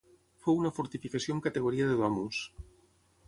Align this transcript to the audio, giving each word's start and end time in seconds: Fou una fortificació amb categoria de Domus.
Fou 0.45 0.55
una 0.61 0.71
fortificació 0.77 1.35
amb 1.35 1.45
categoria 1.47 1.89
de 1.91 1.99
Domus. 2.01 2.43